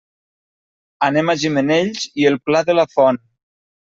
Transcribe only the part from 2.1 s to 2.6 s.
i el